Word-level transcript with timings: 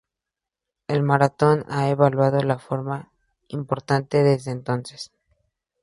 El 0.87 1.03
maratón 1.03 1.63
ha 1.69 1.87
evolucionado 1.89 2.47
de 2.47 2.57
forma 2.57 3.11
importante 3.49 4.23
desde 4.23 4.49
entonces. 4.49 5.11